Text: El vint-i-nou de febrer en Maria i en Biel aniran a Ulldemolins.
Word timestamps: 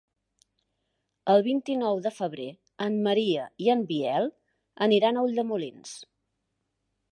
El 1.33 1.43
vint-i-nou 1.47 2.01
de 2.05 2.13
febrer 2.15 2.47
en 2.87 2.97
Maria 3.09 3.45
i 3.67 3.71
en 3.75 3.85
Biel 3.93 4.27
aniran 4.89 5.19
a 5.23 5.29
Ulldemolins. 5.29 5.97